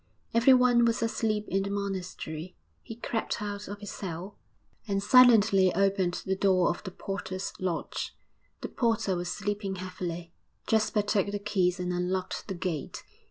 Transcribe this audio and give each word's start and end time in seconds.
Everyone 0.33 0.83
was 0.85 1.03
asleep 1.03 1.45
in 1.47 1.61
the 1.61 1.69
monastery. 1.69 2.55
He 2.81 2.95
crept 2.95 3.39
out 3.39 3.67
of 3.67 3.81
his 3.81 3.91
cell 3.91 4.39
and 4.87 5.03
silently 5.03 5.71
opened 5.75 6.23
the 6.25 6.35
door 6.35 6.69
of 6.71 6.83
the 6.83 6.89
porter's 6.89 7.53
lodge; 7.59 8.15
the 8.61 8.67
porter 8.67 9.15
was 9.15 9.31
sleeping 9.31 9.75
heavily. 9.75 10.33
Jasper 10.65 11.03
took 11.03 11.27
the 11.29 11.37
keys 11.37 11.79
and 11.79 11.93
unlocked 11.93 12.47
the 12.47 12.55
gate. 12.55 13.03